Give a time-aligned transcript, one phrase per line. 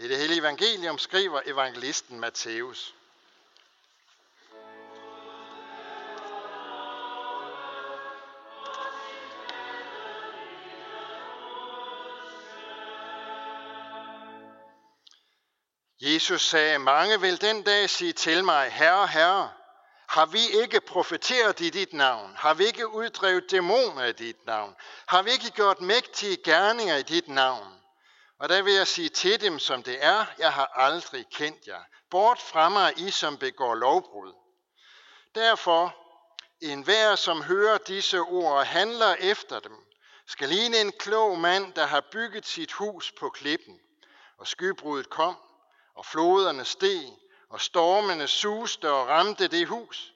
[0.00, 2.94] Det er det hele evangelium, skriver evangelisten Matthæus.
[16.00, 19.50] Jesus sagde, mange vil den dag sige til mig, Herre, Herre,
[20.08, 22.32] har vi ikke profeteret i dit navn?
[22.36, 24.76] Har vi ikke uddrevet dæmoner i dit navn?
[25.06, 27.79] Har vi ikke gjort mægtige gerninger i dit navn?
[28.40, 31.82] Og der vil jeg sige til dem, som det er, jeg har aldrig kendt jer.
[32.10, 34.32] Bort fra mig, I som begår lovbrud.
[35.34, 35.96] Derfor,
[36.60, 39.76] en hver, som hører disse ord og handler efter dem,
[40.26, 43.80] skal ligne en klog mand, der har bygget sit hus på klippen.
[44.38, 45.36] Og skybruddet kom,
[45.94, 47.12] og floderne steg,
[47.48, 50.12] og stormene suste og ramte det hus,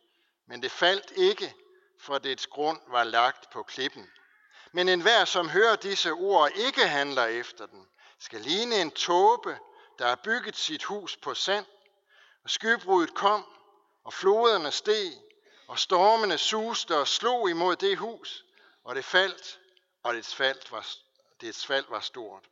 [0.46, 1.54] men det faldt ikke,
[2.00, 4.10] for dets grund var lagt på klippen.
[4.72, 7.86] Men enhver, som hører disse ord og ikke handler efter den,
[8.18, 9.58] skal ligne en tåbe,
[9.98, 11.66] der har bygget sit hus på sand.
[12.44, 13.46] Og skybruddet kom,
[14.04, 15.12] og floderne steg,
[15.68, 18.44] og stormene suste og slog imod det hus,
[18.84, 19.60] og det faldt,
[20.02, 20.86] og dets fald var,
[21.40, 22.44] dets fald var stort.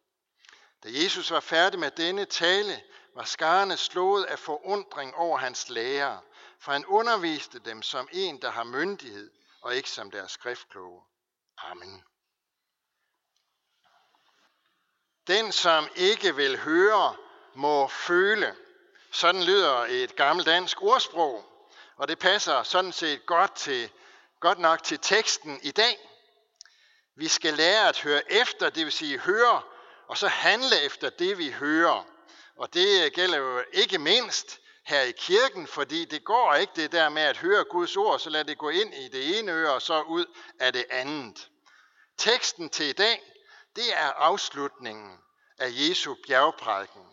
[0.83, 2.83] Da Jesus var færdig med denne tale,
[3.15, 6.19] var skarne slået af forundring over hans lærer,
[6.59, 9.31] for han underviste dem som en, der har myndighed,
[9.63, 11.03] og ikke som deres skriftkloge.
[11.59, 12.05] Amen.
[15.27, 17.17] Den, som ikke vil høre,
[17.55, 18.55] må føle.
[19.13, 21.45] Sådan lyder et gammelt dansk ordsprog,
[21.97, 23.91] og det passer sådan set godt, til,
[24.41, 26.09] godt nok til teksten i dag.
[27.17, 29.63] Vi skal lære at høre efter, det vil sige høre,
[30.09, 32.07] og så handle efter det, vi hører.
[32.57, 37.09] Og det gælder jo ikke mindst her i kirken, fordi det går ikke det der
[37.09, 39.83] med at høre Guds ord, så lad det gå ind i det ene øre og
[39.83, 40.25] så ud
[40.61, 41.49] af det andet.
[42.19, 43.32] Teksten til i dag,
[43.77, 45.19] det er afslutningen
[45.59, 47.07] af Jesu bjergprædiken.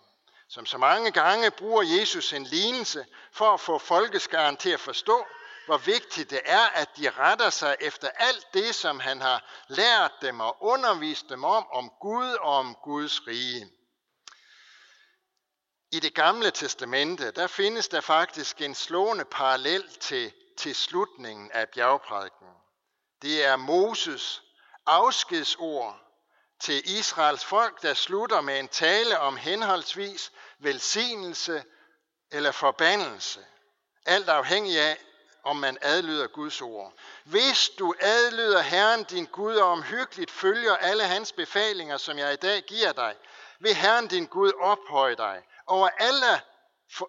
[0.47, 5.25] Som så mange gange bruger Jesus en lignelse for at få folkeskaren til at forstå,
[5.65, 10.11] hvor vigtigt det er, at de retter sig efter alt det, som han har lært
[10.21, 13.71] dem og undervist dem om, om Gud og om Guds rige.
[15.91, 21.69] I det gamle testamente, der findes der faktisk en slående parallel til, til slutningen af
[21.69, 22.47] bjergprædiken.
[23.21, 24.41] Det er Moses
[24.85, 26.08] afskedsord
[26.59, 31.63] til Israels folk, der slutter med en tale om henholdsvis velsignelse
[32.31, 33.39] eller forbandelse.
[34.05, 34.97] Alt afhængig af,
[35.43, 36.93] om man adlyder Guds ord.
[37.23, 42.35] Hvis du adlyder Herren din Gud og omhyggeligt følger alle hans befalinger, som jeg i
[42.35, 43.15] dag giver dig,
[43.59, 46.41] vil Herren din Gud ophøje dig over alle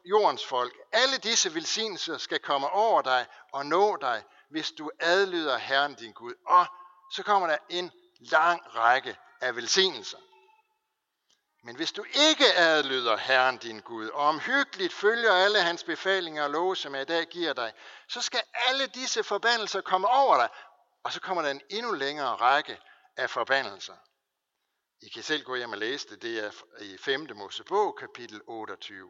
[0.05, 0.75] jordens folk.
[0.93, 6.13] Alle disse velsignelser skal komme over dig og nå dig, hvis du adlyder Herren din
[6.13, 6.35] Gud.
[6.47, 6.67] Og
[7.13, 10.19] så kommer der en lang række af velsignelser.
[11.63, 16.51] Men hvis du ikke adlyder Herren din Gud, og omhyggeligt følger alle hans befalinger og
[16.51, 17.73] love, som jeg i dag giver dig,
[18.09, 20.49] så skal alle disse forbandelser komme over dig,
[21.05, 22.81] og så kommer der en endnu længere række
[23.17, 23.95] af forbandelser.
[25.03, 26.23] I kan selv gå hjem og læse det.
[26.23, 27.27] Det er i 5.
[27.35, 29.09] Mosebog, kapitel 28.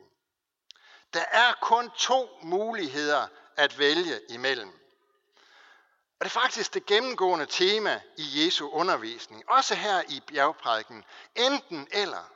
[1.14, 3.26] Der er kun to muligheder
[3.56, 4.79] at vælge imellem.
[6.20, 11.04] Og det er faktisk det gennemgående tema i Jesu undervisning, også her i bjergprædiken.
[11.34, 12.32] Enten eller.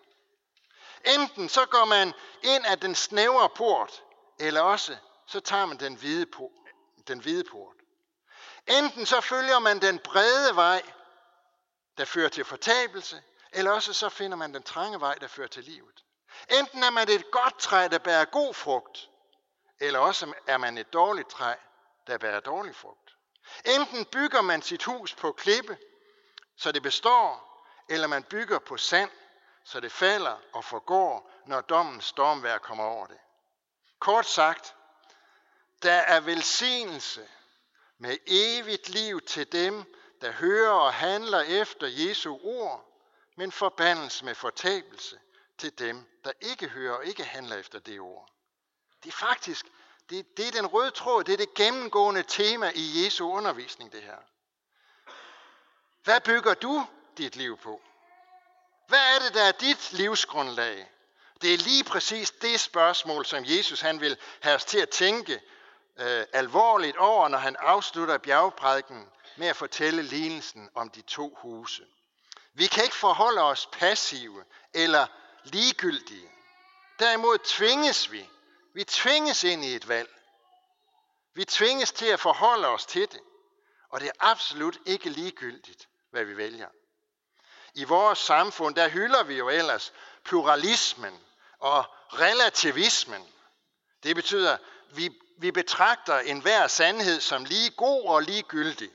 [1.05, 2.13] Enten så går man
[2.43, 4.03] ind af den snævre port,
[4.39, 4.97] eller også
[5.27, 6.51] så tager man den hvide, port,
[7.09, 7.77] den hvide port.
[8.67, 10.83] Enten så følger man den brede vej,
[11.99, 15.65] der fører til fortabelse, eller også så finder man den trange vej, der fører til
[15.65, 16.05] livet.
[16.51, 19.11] Enten er man et godt træ, der bærer god frugt,
[19.81, 21.55] eller også er man et dårligt træ,
[22.07, 23.04] der bærer dårlig frugt.
[23.65, 25.79] Enten bygger man sit hus på klippe,
[26.57, 27.55] så det består,
[27.89, 29.11] eller man bygger på sand,
[29.65, 33.19] så det falder og forgår, når dommens stormvær kommer over det.
[33.99, 34.75] Kort sagt,
[35.83, 37.29] der er velsignelse
[37.99, 43.01] med evigt liv til dem, der hører og handler efter Jesu ord,
[43.37, 45.21] men forbandelse med fortabelse
[45.59, 48.29] til dem, der ikke hører og ikke handler efter det ord.
[49.03, 49.67] Det er faktisk,
[50.11, 54.03] det, det er den røde tråd, det er det gennemgående tema i Jesu undervisning, det
[54.03, 54.19] her.
[56.05, 56.87] Hvad bygger du
[57.19, 57.81] dit liv på?
[58.89, 60.91] Hvad er det, der er dit livsgrundlag?
[61.43, 65.41] Det er lige præcis det spørgsmål, som Jesus han vil have os til at tænke
[65.99, 71.87] øh, alvorligt over, når han afslutter bjergprædiken med at fortælle lignelsen om de to huse.
[72.55, 75.07] Vi kan ikke forholde os passive eller
[75.45, 76.31] ligegyldige.
[76.99, 78.29] Derimod tvinges vi.
[78.75, 80.11] Vi tvinges ind i et valg.
[81.35, 83.21] Vi tvinges til at forholde os til det.
[83.89, 86.69] Og det er absolut ikke ligegyldigt, hvad vi vælger.
[87.75, 89.93] I vores samfund, der hylder vi jo ellers
[90.25, 91.21] pluralismen
[91.59, 93.33] Og relativismen,
[94.03, 94.61] det betyder, at
[94.91, 98.91] vi, vi betragter enhver sandhed som lige god og ligegyldig.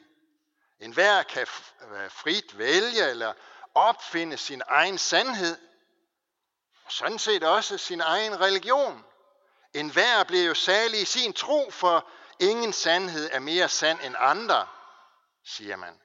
[0.79, 1.47] Enhver kan
[1.81, 3.33] øh, frit vælge eller
[3.73, 5.57] opfinde sin egen sandhed,
[6.85, 9.05] og sådan set også sin egen religion.
[9.73, 14.15] En hver bliver jo særlig i sin tro, for ingen sandhed er mere sand end
[14.17, 14.67] andre,
[15.45, 15.99] siger man.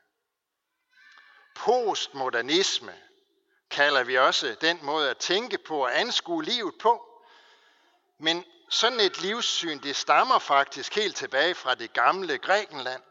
[1.55, 2.95] Postmodernisme
[3.71, 7.23] kalder vi også den måde at tænke på og anskue livet på.
[8.19, 13.03] Men sådan et livssyn, det stammer faktisk helt tilbage fra det gamle Grækenland,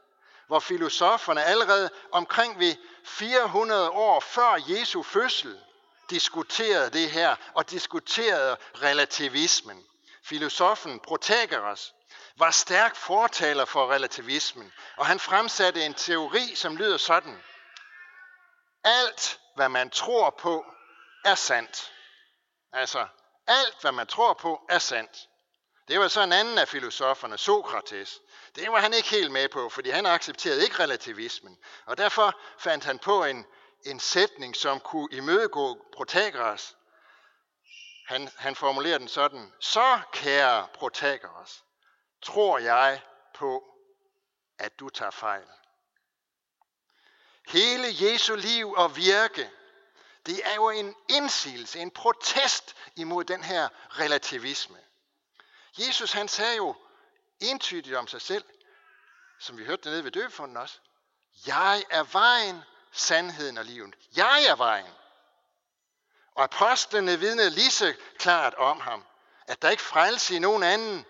[0.47, 2.75] hvor filosoferne allerede omkring ved
[3.05, 5.59] 400 år før Jesu fødsel
[6.09, 9.85] diskuterede det her og diskuterede relativismen.
[10.25, 11.93] Filosofen Protagoras
[12.37, 17.43] var stærk fortaler for relativismen, og han fremsatte en teori, som lyder sådan.
[18.83, 20.65] Alt, hvad man tror på,
[21.25, 21.93] er sandt.
[22.73, 23.07] Altså,
[23.47, 25.27] alt, hvad man tror på, er sandt.
[25.87, 28.19] Det var så en anden af filosoferne, Sokrates.
[28.55, 31.57] Det var han ikke helt med på, fordi han accepterede ikke relativismen.
[31.85, 33.45] Og derfor fandt han på en,
[33.85, 36.75] en sætning, som kunne imødegå Protagoras.
[38.05, 39.53] Han, han formulerer den sådan.
[39.59, 41.63] Så, kære Protagoras,
[42.21, 43.01] tror jeg
[43.35, 43.63] på,
[44.59, 45.47] at du tager fejl.
[47.47, 49.51] Hele Jesu liv og virke,
[50.25, 54.77] det er jo en indsigelse, en protest imod den her relativisme.
[55.77, 56.75] Jesus han sagde jo
[57.39, 58.45] entydigt om sig selv,
[59.39, 60.79] som vi hørte nede ved døbefonden også.
[61.47, 62.61] Jeg er vejen,
[62.91, 63.95] sandheden og livet.
[64.15, 64.93] Jeg er vejen.
[66.35, 69.03] Og apostlene vidnede lige så klart om ham,
[69.47, 71.05] at der ikke frelse i nogen anden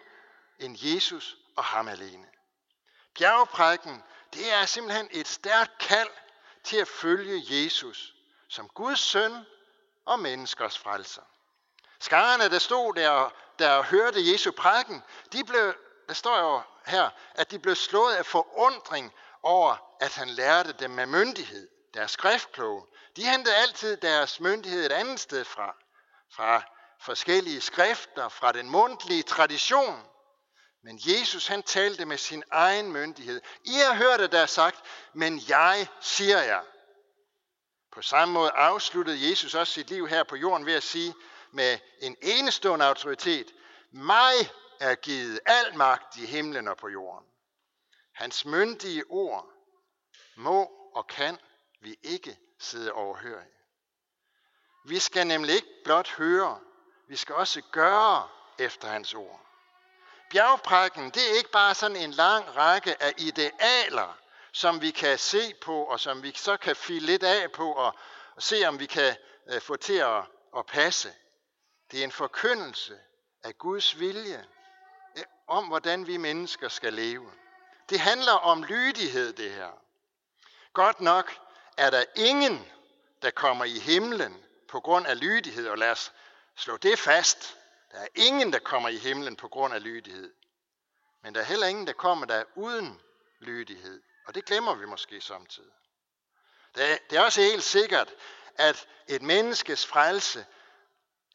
[0.59, 2.27] end Jesus og ham alene.
[3.15, 4.03] Bjergprædiken,
[4.33, 6.09] det er simpelthen et stærkt kald
[6.63, 8.13] til at følge Jesus
[8.49, 9.45] som Guds søn
[10.05, 11.21] og menneskers frelser.
[11.99, 15.75] Skarerne, der stod der, der hørte Jesu prædiken, de blev,
[16.07, 20.91] der står jo her, at de blev slået af forundring over, at han lærte dem
[20.91, 22.85] med myndighed, deres skriftkloge.
[23.15, 25.75] De hentede altid deres myndighed et andet sted fra,
[26.35, 26.63] fra
[27.01, 30.07] forskellige skrifter, fra den mundtlige tradition.
[30.83, 33.41] Men Jesus han talte med sin egen myndighed.
[33.65, 34.81] I har hørt, at der er sagt,
[35.13, 36.61] men jeg siger jer.
[37.91, 41.13] På samme måde afsluttede Jesus også sit liv her på jorden ved at sige
[41.51, 43.53] med en enestående autoritet,
[43.91, 44.33] mig
[44.79, 47.27] er givet al magt i himlen og på jorden.
[48.13, 49.49] Hans myndige ord
[50.35, 51.37] må og kan
[51.83, 53.53] vi ikke sidde overhørige.
[54.85, 56.59] Vi skal nemlig ikke blot høre,
[57.07, 59.39] vi skal også gøre efter hans ord.
[60.31, 64.17] Bjergprækken, det er ikke bare sådan en lang række af idealer,
[64.51, 67.95] som vi kan se på, og som vi så kan file lidt af på, og
[68.39, 69.15] se om vi kan
[69.47, 70.23] øh, få til at,
[70.57, 71.13] at passe.
[71.91, 72.99] Det er en forkyndelse
[73.43, 74.45] af Guds vilje
[75.17, 77.31] øh, om, hvordan vi mennesker skal leve.
[77.89, 79.71] Det handler om lydighed, det her.
[80.73, 81.42] Godt nok
[81.77, 82.71] er der ingen,
[83.21, 86.11] der kommer i himlen på grund af lydighed, og lad os
[86.55, 87.57] slå det fast.
[87.91, 90.33] Der er ingen, der kommer i himlen på grund af lydighed.
[91.21, 93.01] Men der er heller ingen, der kommer der uden
[93.39, 94.01] lydighed.
[94.25, 95.71] Og det glemmer vi måske samtidig.
[96.75, 98.13] Det er også helt sikkert,
[98.55, 100.45] at et menneskes frelse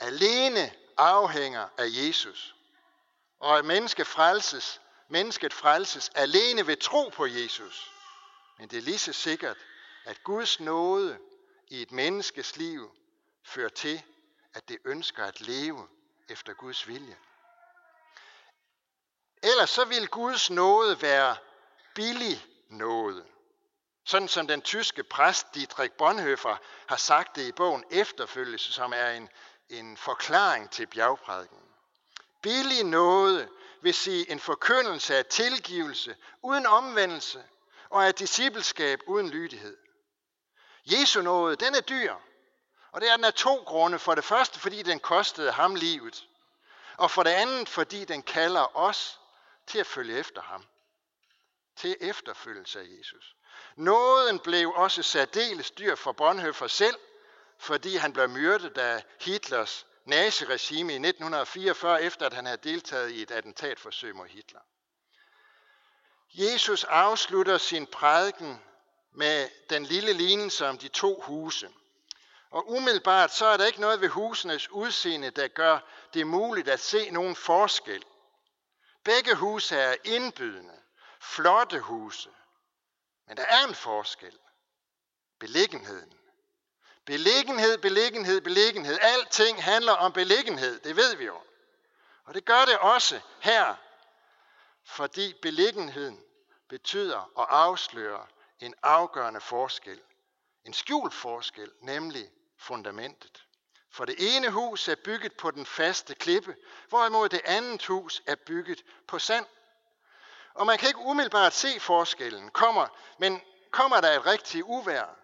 [0.00, 2.54] alene afhænger af Jesus.
[3.40, 7.92] Og at menneske frelses, mennesket frelses alene ved tro på Jesus.
[8.58, 9.56] Men det er lige så sikkert,
[10.04, 11.18] at Guds nåde
[11.68, 12.90] i et menneskes liv
[13.44, 14.02] fører til,
[14.54, 15.88] at det ønsker at leve
[16.28, 17.16] efter Guds vilje.
[19.42, 21.36] Ellers så vil Guds nåde være
[21.94, 23.26] billig nåde.
[24.04, 29.10] Sådan som den tyske præst Dietrich Bonhoeffer har sagt det i bogen Efterfølgelse, som er
[29.10, 29.28] en,
[29.68, 31.58] en forklaring til bjergprædiken.
[32.42, 33.48] Billig nåde
[33.80, 37.44] vil sige en forkyndelse af tilgivelse uden omvendelse
[37.90, 39.76] og af discipleskab uden lydighed.
[40.92, 42.14] Jesu nåde, den er dyr,
[42.92, 43.98] og det er den af to grunde.
[43.98, 46.26] For det første, fordi den kostede ham livet,
[46.96, 49.20] og for det andet, fordi den kalder os
[49.66, 50.64] til at følge efter ham.
[51.76, 53.36] Til efterfølgelse af Jesus.
[53.76, 56.96] Nåden blev også særdeles dyr for Bonhoeffer selv,
[57.58, 63.22] fordi han blev myrdet af Hitlers naziregime i 1944, efter at han havde deltaget i
[63.22, 64.60] et attentatforsøg mod Hitler.
[66.34, 68.62] Jesus afslutter sin prædiken
[69.18, 71.70] med den lille lignelse om de to huse.
[72.50, 75.78] Og umiddelbart så er der ikke noget ved husenes udseende, der gør
[76.14, 78.04] det muligt at se nogen forskel.
[79.04, 80.80] Begge huse er indbydende,
[81.20, 82.30] flotte huse.
[83.26, 84.38] Men der er en forskel.
[85.38, 86.12] Beliggenheden.
[87.04, 88.98] Beliggenhed, beliggenhed, beliggenhed.
[89.00, 91.40] Alting handler om beliggenhed, det ved vi jo.
[92.24, 93.74] Og det gør det også her,
[94.84, 96.20] fordi beliggenheden
[96.68, 98.26] betyder og afslører
[98.60, 100.00] en afgørende forskel.
[100.64, 103.44] En skjult forskel, nemlig fundamentet.
[103.90, 106.56] For det ene hus er bygget på den faste klippe,
[106.88, 109.46] hvorimod det andet hus er bygget på sand.
[110.54, 112.86] Og man kan ikke umiddelbart se forskellen, kommer,
[113.18, 115.16] men kommer der et rigtigt uvær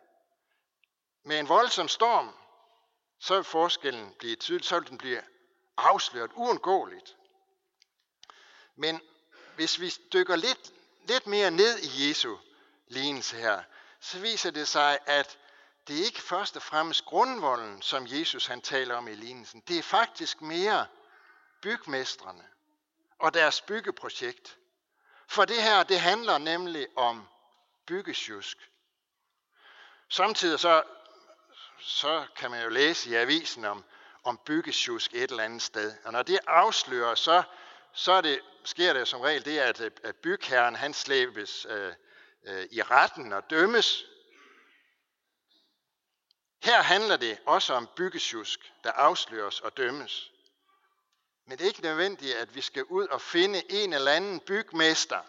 [1.23, 2.35] med en voldsom storm,
[3.19, 5.23] så vil forskellen blive tydelig, så vil den blive
[5.76, 7.17] afsløret uundgåeligt.
[8.76, 9.00] Men
[9.55, 10.73] hvis vi dykker lidt,
[11.09, 12.37] lidt mere ned i Jesu
[12.94, 13.62] lignelse her,
[14.00, 15.38] så viser det sig, at
[15.88, 19.62] det er ikke først og fremmest grundvolden, som Jesus han taler om i lignelsen.
[19.68, 20.86] Det er faktisk mere
[21.62, 22.44] bygmestrene
[23.18, 24.56] og deres byggeprojekt.
[25.28, 27.26] For det her, det handler nemlig om
[27.86, 28.70] byggesjusk.
[30.08, 30.82] Samtidig så,
[31.80, 33.84] så kan man jo læse i avisen om,
[34.24, 35.94] om byggesjusk et eller andet sted.
[36.04, 37.42] Og når det afslører, så,
[37.92, 41.92] så er det, sker det som regel det, at, at bygherren han slæbes øh,
[42.44, 44.04] øh, i retten og dømmes.
[46.62, 50.30] Her handler det også om byggesjusk, der afsløres og dømmes.
[51.46, 55.22] Men det er ikke nødvendigt, at vi skal ud og finde en eller anden bygmester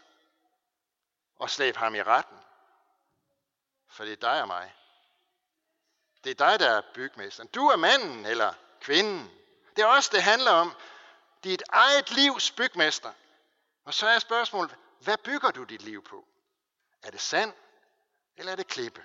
[1.36, 2.38] og slæbe ham i retten.
[3.90, 4.76] For det er dig og mig.
[6.24, 7.50] Det er dig, der er bygmesteren.
[7.50, 9.32] Du er manden eller kvinden.
[9.76, 10.74] Det er også det handler om.
[11.44, 13.14] Dit eget livs bygmester.
[13.86, 16.28] Og så er spørgsmålet, hvad bygger du dit liv på?
[17.06, 17.54] Er det sand,
[18.38, 19.04] eller er det klippe?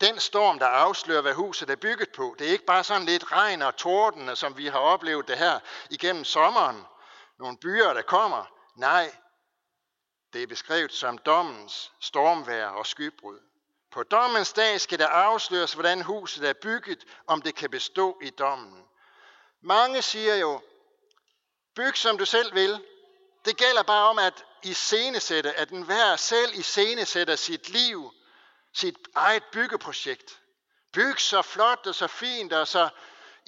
[0.00, 3.32] Den storm, der afslører, hvad huset er bygget på, det er ikke bare sådan lidt
[3.32, 5.60] regn og torden, som vi har oplevet det her
[5.90, 6.84] igennem sommeren.
[7.38, 8.44] Nogle byer, der kommer.
[8.76, 9.16] Nej,
[10.32, 13.40] det er beskrevet som dommens stormvær og skybrud.
[13.90, 18.30] På dommens dag skal der afsløres, hvordan huset er bygget, om det kan bestå i
[18.30, 18.84] dommen.
[19.60, 20.60] Mange siger jo,
[21.74, 22.84] byg som du selv vil.
[23.44, 28.12] Det gælder bare om at iscenesætte, at enhver selv iscenesætter sit liv,
[28.72, 30.40] sit eget byggeprojekt.
[30.92, 32.88] Byg så flot og så fint og så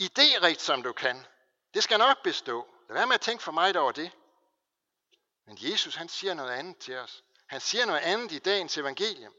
[0.03, 1.27] idérigt som du kan.
[1.75, 2.67] Det skal nok bestå.
[2.89, 4.11] Lad være med at tænke for mig over det.
[5.47, 7.23] Men Jesus han siger noget andet til os.
[7.47, 9.35] Han siger noget andet i dagens evangelium.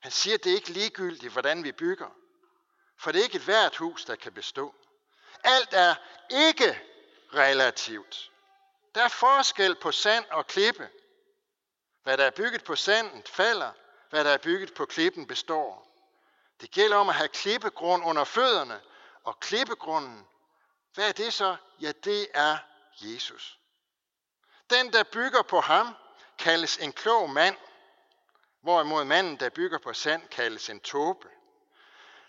[0.00, 2.10] Han siger, at det er ikke ligegyldigt, hvordan vi bygger.
[2.96, 4.74] For det er ikke et hvert hus, der kan bestå.
[5.44, 5.94] Alt er
[6.30, 6.80] ikke
[7.34, 8.30] relativt.
[8.94, 10.88] Der er forskel på sand og klippe.
[12.02, 13.72] Hvad der er bygget på sandet falder,
[14.10, 15.90] hvad der er bygget på klippen består.
[16.60, 18.80] Det gælder om at have klippegrund under fødderne,
[19.24, 20.26] og klippegrunden,
[20.94, 21.56] hvad er det så?
[21.80, 22.58] Ja, det er
[23.00, 23.58] Jesus.
[24.70, 25.96] Den, der bygger på ham,
[26.38, 27.56] kaldes en klog mand,
[28.60, 31.28] hvorimod manden, der bygger på sand, kaldes en tåbe.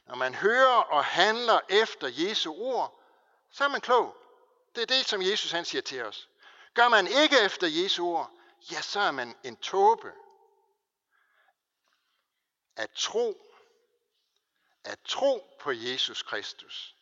[0.06, 3.04] Når man hører og handler efter Jesu ord,
[3.52, 4.18] så er man klog.
[4.76, 6.30] Det er det, som Jesus han siger til os.
[6.74, 8.32] Gør man ikke efter Jesu ord,
[8.72, 10.14] ja, så er man en tåbe.
[12.76, 13.58] At tro,
[14.84, 16.96] at tro på Jesus Kristus,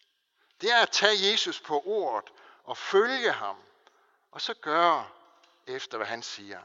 [0.62, 2.32] det er at tage Jesus på ordet
[2.64, 3.58] og følge ham,
[4.32, 5.10] og så gøre
[5.68, 6.62] efter, hvad han siger.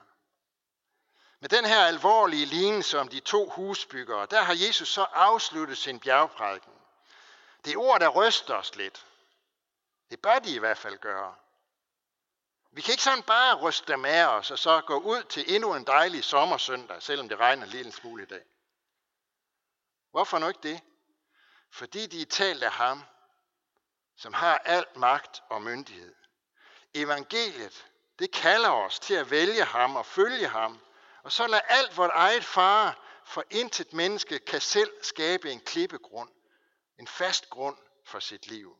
[1.40, 6.00] Med den her alvorlige lignelse om de to husbyggere, der har Jesus så afsluttet sin
[6.00, 6.72] bjergprædiken.
[7.64, 9.06] Det er ord, der ryster os lidt.
[10.10, 11.34] Det bør de i hvert fald gøre.
[12.74, 15.74] Vi kan ikke sådan bare ryste dem af os og så gå ud til endnu
[15.74, 18.42] en dejlig sommersøndag, selvom det regner lidt en smule i dag.
[20.10, 20.80] Hvorfor nu ikke det?
[21.72, 23.02] Fordi de er talt af ham,
[24.16, 26.14] som har alt magt og myndighed.
[26.94, 27.86] Evangeliet,
[28.18, 30.80] det kalder os til at vælge ham og følge ham,
[31.22, 36.30] og så lad alt vort eget fare, for intet menneske kan selv skabe en klippegrund,
[36.98, 38.76] en fast grund for sit liv.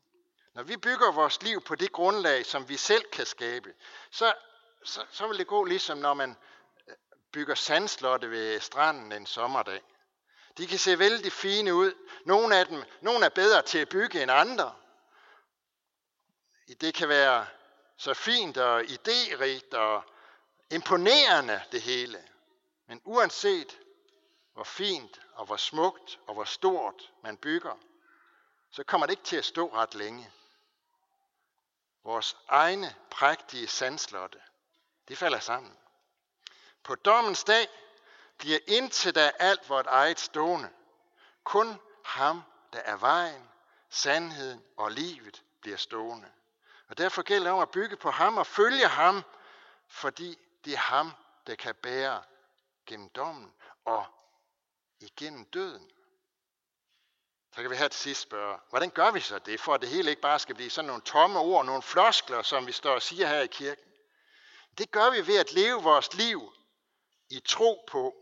[0.54, 3.75] Når vi bygger vores liv på det grundlag, som vi selv kan skabe,
[4.11, 4.34] så,
[4.84, 6.37] så, så vil det gå ligesom når man
[6.88, 6.94] øh,
[7.32, 9.82] bygger sandslotte ved stranden en sommerdag.
[10.58, 11.92] De kan se vældig fine ud.
[12.25, 14.75] Nogle af dem nogle er bedre til at bygge end andre.
[16.80, 17.46] Det kan være
[17.96, 20.04] så fint og idérigt og
[20.70, 22.25] imponerende det hele.
[22.87, 23.80] Men uanset
[24.52, 27.78] hvor fint og hvor smukt og hvor stort man bygger,
[28.70, 30.30] så kommer det ikke til at stå ret længe.
[32.04, 34.42] Vores egne prægtige sandslotte,
[35.08, 35.78] de falder sammen.
[36.82, 37.68] På dommens dag
[38.38, 40.70] bliver indtil da alt vort eget stående.
[41.44, 42.42] Kun ham,
[42.73, 43.50] der er vejen,
[43.90, 46.30] sandheden og livet, bliver stående.
[46.88, 49.23] Og derfor gælder det om at bygge på ham og følge ham,
[49.88, 51.12] fordi det er ham,
[51.46, 52.23] der kan bære
[52.87, 54.06] gennem dommen og
[55.00, 55.90] igennem døden.
[57.54, 59.88] Så kan vi her til sidst spørge, hvordan gør vi så det, for at det
[59.88, 63.02] hele ikke bare skal blive sådan nogle tomme ord, nogle floskler, som vi står og
[63.02, 63.84] siger her i kirken?
[64.78, 66.52] Det gør vi ved at leve vores liv
[67.30, 68.14] i tro på,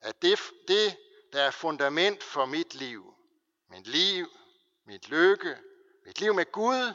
[0.00, 0.96] at det, det
[1.32, 3.14] der er fundament for mit liv,
[3.68, 4.28] mit liv,
[4.84, 5.58] mit lykke,
[6.06, 6.94] mit liv med Gud,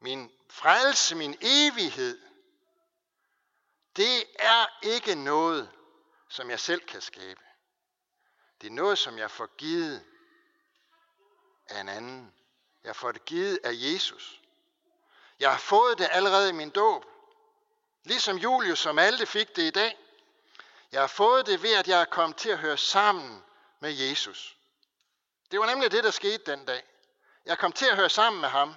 [0.00, 2.18] min frelse, min evighed,
[3.96, 5.70] det er ikke noget,
[6.28, 7.40] som jeg selv kan skabe.
[8.60, 10.04] Det er noget, som jeg får givet
[11.68, 12.32] af en anden.
[12.84, 14.40] Jeg får det givet af Jesus.
[15.40, 17.04] Jeg har fået det allerede i min dåb.
[18.04, 19.98] Ligesom Julius og Malte fik det i dag.
[20.92, 23.42] Jeg har fået det ved, at jeg er kommet til at høre sammen
[23.80, 24.56] med Jesus.
[25.50, 26.82] Det var nemlig det, der skete den dag.
[27.44, 28.74] Jeg kom til at høre sammen med ham.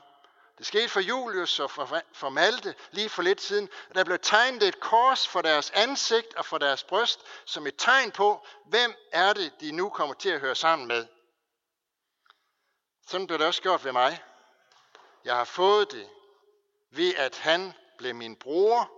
[0.57, 3.69] Det skete for Julius og for, for Malte lige for lidt siden.
[3.95, 8.11] Der blev tegnet et kors for deres ansigt og for deres bryst, som et tegn
[8.11, 11.07] på, hvem er det, de nu kommer til at høre sammen med.
[13.11, 14.23] Sådan blev det også gjort ved mig.
[15.25, 16.09] Jeg har fået det
[16.89, 18.91] ved, at han blev min bror,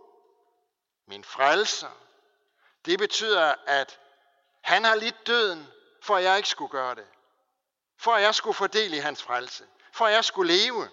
[1.05, 1.91] min frelser.
[2.85, 3.99] Det betyder, at
[4.61, 5.67] han har lidt døden,
[6.01, 7.07] for at jeg ikke skulle gøre det.
[7.97, 9.67] For at jeg skulle fordele i hans frelse.
[9.93, 10.89] For at jeg skulle leve.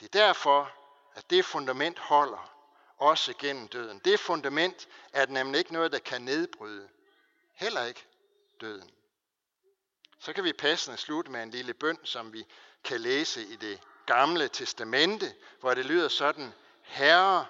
[0.00, 0.72] Det er derfor,
[1.14, 2.52] at det fundament holder,
[2.96, 3.98] også gennem døden.
[3.98, 6.88] Det fundament er nemlig ikke noget, der kan nedbryde.
[7.54, 8.06] Heller ikke
[8.60, 8.97] døden.
[10.18, 12.46] Så kan vi passende slutte med en lille bøn, som vi
[12.84, 17.46] kan læse i det gamle testamente, hvor det lyder sådan, Herre,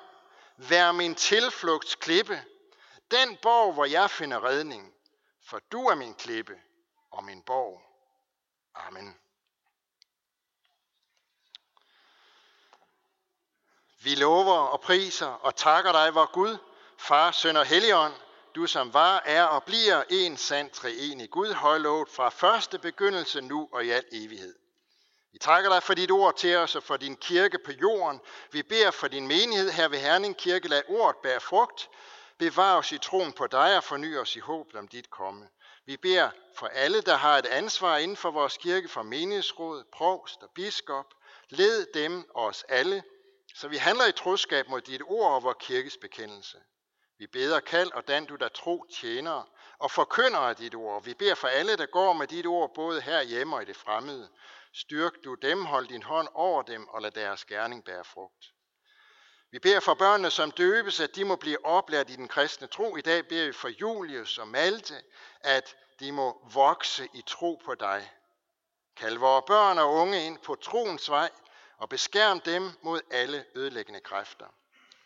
[0.57, 2.45] vær min tilflugtsklippe,
[3.11, 4.95] den borg, hvor jeg finder redning,
[5.49, 6.61] for du er min klippe
[7.11, 7.83] og min borg.
[8.75, 9.19] Amen.
[14.03, 16.59] Vi lover og priser og takker dig, vor Gud,
[16.99, 18.15] Far, Søn og Helligånd,
[18.59, 23.69] du som var, er og bliver en sand treenig Gud, højlovet fra første begyndelse nu
[23.73, 24.55] og i al evighed.
[25.33, 28.21] Vi takker dig for dit ord til os og for din kirke på jorden.
[28.53, 31.89] Vi beder for din menighed her ved Herning Kirke, lad ordet bære frugt.
[32.39, 35.49] Bevar os i troen på dig og forny os i håb om dit komme.
[35.87, 40.43] Vi beder for alle, der har et ansvar inden for vores kirke, for menighedsråd, provst
[40.43, 41.07] og biskop.
[41.49, 43.03] Led dem og os alle,
[43.55, 46.59] så vi handler i troskab mod dit ord og vores kirkes bekendelse.
[47.19, 49.45] Vi beder kald og dan du der tro tjenere
[49.79, 51.05] og forkynder af dit ord.
[51.05, 53.77] Vi beder for alle, der går med dit ord, både her hjemme og i det
[53.77, 54.29] fremmede.
[54.73, 58.53] Styrk du dem, hold din hånd over dem og lad deres gerning bære frugt.
[59.51, 62.97] Vi beder for børnene, som døbes, at de må blive oplært i den kristne tro.
[62.97, 65.03] I dag beder vi for Julius og Malte,
[65.41, 68.11] at de må vokse i tro på dig.
[68.97, 71.31] Kald vores børn og unge ind på troens vej
[71.77, 74.47] og beskærm dem mod alle ødelæggende kræfter.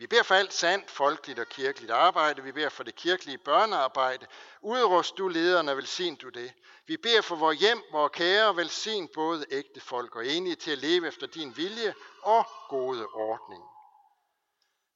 [0.02, 2.42] Vi beder for alt sandt, folkeligt og kirkeligt arbejde.
[2.42, 4.26] Vi beder for det kirkelige børnearbejde.
[4.62, 6.52] Udrust du lederne, velsign du det.
[6.86, 10.78] Vi beder for vores hjem, vores kære, velsign både ægte folk og enige til at
[10.78, 13.71] leve efter din vilje og gode ordning.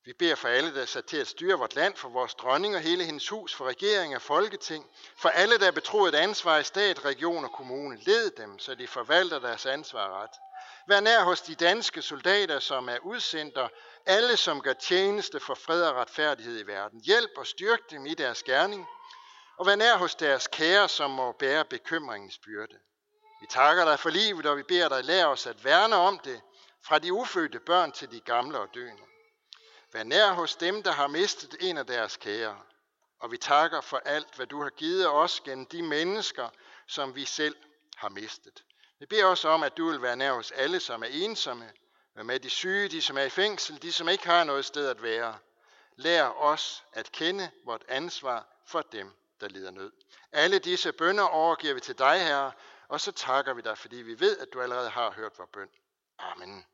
[0.07, 2.77] Vi beder for alle, der er sat til at styre vort land, for vores dronning
[2.77, 6.65] og hele hendes hus, for regering og folketing, for alle, der er betroet ansvar i
[6.65, 7.99] stat, region og kommune.
[8.03, 10.31] Led dem, så de forvalter deres ansvar ret.
[10.89, 13.71] Vær nær hos de danske soldater, som er udsendt, og
[14.07, 17.01] alle, som gør tjeneste for fred og retfærdighed i verden.
[17.01, 18.87] Hjælp og styrk dem i deres gerning,
[19.59, 22.75] og vær nær hos deres kære, som må bære bekymringens byrde.
[23.41, 26.41] Vi takker dig for livet, og vi beder dig lære os at værne om det,
[26.85, 29.03] fra de ufødte børn til de gamle og døende.
[29.93, 32.61] Vær nær hos dem, der har mistet en af deres kære,
[33.19, 36.49] og vi takker for alt, hvad du har givet os gennem de mennesker,
[36.87, 37.57] som vi selv
[37.97, 38.65] har mistet.
[38.99, 41.73] Vi beder også om, at du vil være nær hos alle, som er ensomme,
[42.15, 45.03] med de syge, de som er i fængsel, de som ikke har noget sted at
[45.03, 45.39] være.
[45.97, 49.93] Lær os at kende vort ansvar for dem, der lider nød.
[50.33, 52.53] Alle disse bønder overgiver vi til dig, Herre,
[52.89, 55.69] og så takker vi dig, fordi vi ved, at du allerede har hørt vores bøn.
[56.19, 56.67] Amen.